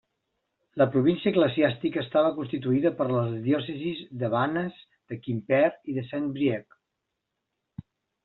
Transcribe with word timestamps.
La 0.81 0.85
província 0.93 1.27
eclesiàstica 1.31 1.99
estava 2.03 2.31
constituïda 2.37 2.91
per 3.01 3.07
les 3.11 3.35
diòcesis 3.47 4.01
de 4.23 4.31
Vannes, 4.35 4.79
de 5.13 5.17
Quimper 5.27 5.63
i 5.93 5.97
de 5.99 6.05
Saint-Brieuc. 6.07 6.77